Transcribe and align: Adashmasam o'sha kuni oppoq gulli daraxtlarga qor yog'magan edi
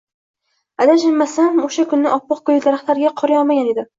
Adashmasam 0.85 1.59
o'sha 1.67 1.85
kuni 1.93 2.11
oppoq 2.15 2.43
gulli 2.51 2.65
daraxtlarga 2.67 3.15
qor 3.23 3.37
yog'magan 3.37 3.73
edi 3.75 3.89